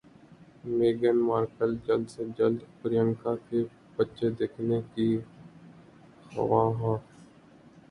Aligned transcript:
میگھن 0.77 1.17
Markle 1.27 1.71
جلد 1.85 2.07
سے 2.09 2.23
جلد 2.37 2.59
پریانکا 2.81 3.35
کے 3.47 3.63
بچے 3.97 4.29
دیکھنے 4.39 4.81
کی 4.93 5.07
خواہاں 6.31 6.71